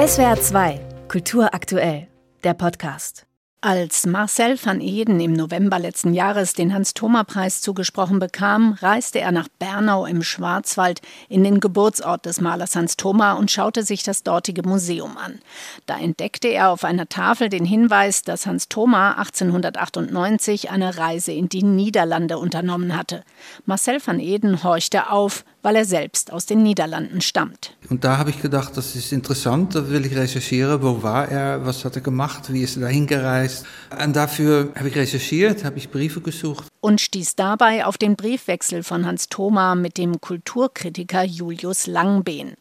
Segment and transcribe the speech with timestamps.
[0.00, 2.08] SWR 2, Kultur aktuell,
[2.42, 3.26] der Podcast.
[3.62, 9.48] Als Marcel van Eden im November letzten Jahres den Hans-Thoma-Preis zugesprochen bekam, reiste er nach
[9.58, 14.66] Bernau im Schwarzwald in den Geburtsort des Malers Hans Thoma und schaute sich das dortige
[14.66, 15.40] Museum an.
[15.84, 21.50] Da entdeckte er auf einer Tafel den Hinweis, dass Hans Thoma 1898 eine Reise in
[21.50, 23.22] die Niederlande unternommen hatte.
[23.66, 27.76] Marcel van Eden horchte auf, weil er selbst aus den Niederlanden stammt.
[27.88, 31.64] Und da habe ich gedacht, das ist interessant, da will ich recherchieren, wo war er,
[31.66, 33.66] was hat er gemacht, wie ist er dahin gereist.
[34.02, 36.69] Und dafür habe ich recherchiert, habe ich Briefe gesucht.
[36.82, 42.54] Und stieß dabei auf den Briefwechsel von Hans Thoma mit dem Kulturkritiker Julius Langbehn.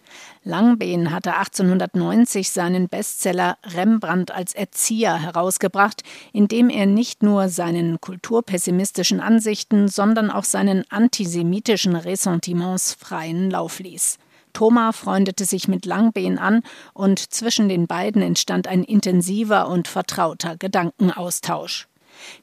[0.44, 8.02] Langbehn hatte 1890 seinen Bestseller Rembrandt als Erzieher herausgebracht, in dem er nicht nur seinen
[8.02, 14.18] kulturpessimistischen Ansichten, sondern auch seinen antisemitischen Ressentiments freien Lauf ließ.
[14.52, 20.58] Thoma freundete sich mit Langbehn an und zwischen den beiden entstand ein intensiver und vertrauter
[20.58, 21.89] Gedankenaustausch.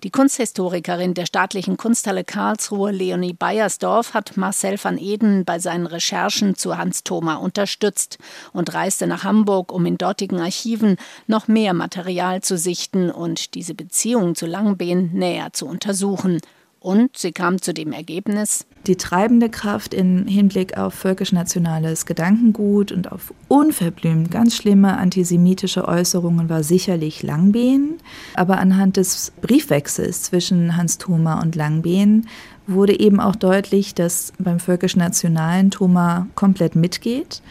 [0.02, 6.54] Die Kunsthistorikerin der Staatlichen Kunsthalle Karlsruhe, Leonie Beiersdorf, hat Marcel van Eden bei seinen Recherchen
[6.54, 8.18] zu Hans Thoma unterstützt
[8.52, 10.96] und reiste nach Hamburg, um in dortigen Archiven
[11.26, 16.40] noch mehr Material zu sichten und diese Beziehung zu Langbehn näher zu untersuchen.
[16.86, 23.10] Und sie kam zu dem Ergebnis, die treibende Kraft im Hinblick auf völkisch-nationales Gedankengut und
[23.10, 27.96] auf unverblümt ganz schlimme antisemitische Äußerungen war sicherlich Langbehn.
[28.34, 32.28] Aber anhand des Briefwechsels zwischen Hans Thoma und Langbehn
[32.68, 37.42] wurde eben auch deutlich, dass beim völkisch-nationalen Thoma komplett mitgeht.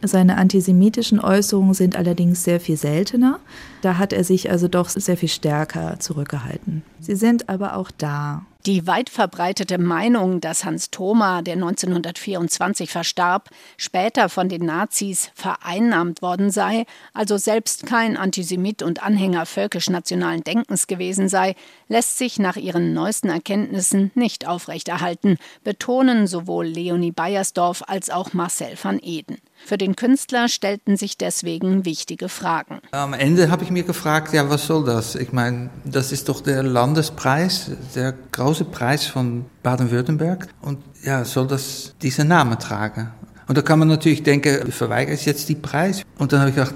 [0.00, 3.40] Seine antisemitischen Äußerungen sind allerdings sehr viel seltener.
[3.82, 6.82] Da hat er sich also doch sehr viel stärker zurückgehalten.
[7.00, 8.46] Sie sind aber auch da.
[8.68, 16.20] Die weit verbreitete Meinung, dass Hans Thoma, der 1924 verstarb, später von den Nazis vereinnahmt
[16.20, 21.54] worden sei, also selbst kein Antisemit und Anhänger völkisch-nationalen Denkens gewesen sei,
[21.88, 28.74] lässt sich nach ihren neuesten Erkenntnissen nicht aufrechterhalten, betonen sowohl Leonie Beiersdorf als auch Marcel
[28.82, 29.38] van Eden.
[29.64, 32.80] Für den Künstler stellten sich deswegen wichtige Fragen.
[32.92, 35.14] Am Ende habe ich mir gefragt, ja, was soll das?
[35.14, 40.48] Ich meine, das ist doch der Landespreis, der große Preis von Baden-Württemberg.
[40.62, 43.12] Und ja, soll das diesen Namen tragen?
[43.48, 46.02] Und da kann man natürlich denken, verweigere ich jetzt die Preis?
[46.18, 46.74] Und dann habe ich gedacht,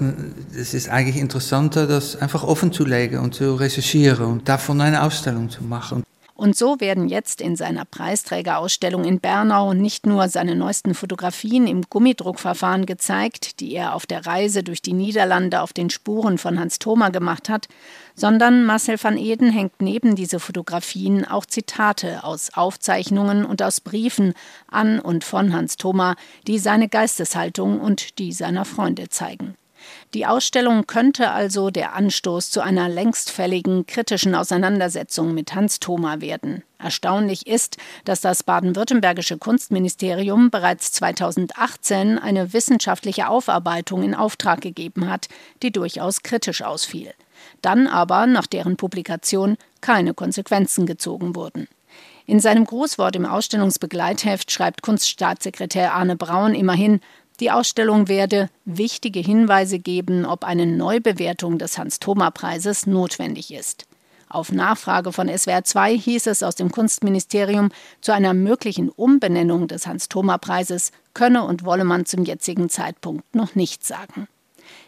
[0.59, 5.03] es ist eigentlich interessanter, das einfach offen zu legen und zu recherchieren und davon eine
[5.03, 6.03] Ausstellung zu machen.
[6.35, 11.83] Und so werden jetzt in seiner Preisträgerausstellung in Bernau nicht nur seine neuesten Fotografien im
[11.83, 16.79] Gummidruckverfahren gezeigt, die er auf der Reise durch die Niederlande auf den Spuren von Hans
[16.79, 17.67] Thoma gemacht hat,
[18.15, 24.33] sondern Marcel van Eden hängt neben diese Fotografien auch Zitate aus Aufzeichnungen und aus Briefen
[24.67, 26.15] an und von Hans Thoma,
[26.47, 29.55] die seine Geisteshaltung und die seiner Freunde zeigen.
[30.13, 36.63] Die Ausstellung könnte also der Anstoß zu einer längstfälligen kritischen Auseinandersetzung mit Hans Thoma werden.
[36.77, 45.29] Erstaunlich ist, dass das baden-württembergische Kunstministerium bereits 2018 eine wissenschaftliche Aufarbeitung in Auftrag gegeben hat,
[45.61, 47.13] die durchaus kritisch ausfiel.
[47.61, 51.67] Dann aber, nach deren Publikation, keine Konsequenzen gezogen wurden.
[52.25, 57.01] In seinem Grußwort im Ausstellungsbegleitheft schreibt Kunststaatssekretär Arne Braun immerhin,
[57.39, 63.85] die Ausstellung werde wichtige Hinweise geben, ob eine Neubewertung des Hans-Thoma-Preises notwendig ist.
[64.29, 67.69] Auf Nachfrage von SWR 2 hieß es aus dem Kunstministerium,
[68.01, 73.87] zu einer möglichen Umbenennung des Hans-Thoma-Preises könne und wolle man zum jetzigen Zeitpunkt noch nichts
[73.87, 74.27] sagen.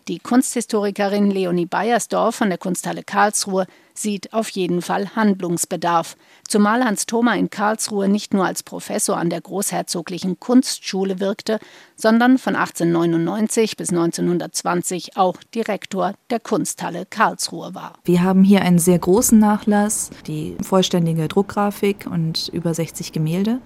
[0.08, 6.18] Die Kunsthistorikerin Leonie Beiersdorf von der Kunsthalle Karlsruhe sieht auf jeden Fall Handlungsbedarf,
[6.48, 11.60] zumal Hans Thoma in Karlsruhe nicht nur als Professor an der Großherzoglichen Kunstschule wirkte,
[11.96, 17.94] sondern von 1899 bis 1920 auch Direktor der Kunsthalle Karlsruhe war.
[18.04, 23.60] Wir haben hier einen sehr großen Nachlass, die vollständige Druckgrafik und über 60 Gemälde.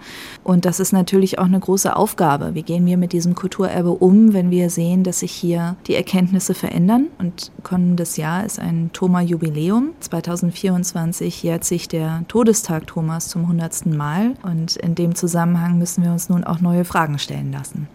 [0.44, 2.53] Und das ist natürlich auch eine große Aufgabe.
[2.53, 6.54] Wie gehen wir mit diesem Kulturerbe um, wenn wir sehen, dass sich hier die Erkenntnisse
[6.54, 7.07] verändern?
[7.18, 9.94] Und kommendes Jahr ist ein Thoma-Jubiläum.
[10.21, 13.86] 2024 jährt sich der Todestag Thomas zum 100.
[13.88, 17.88] Mal und in dem Zusammenhang müssen wir uns nun auch neue Fragen stellen lassen.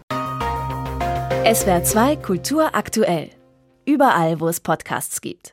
[1.44, 3.31] SWR 2 Kultur aktuell.
[3.85, 5.43] Überall, wo es Podcasts gibt.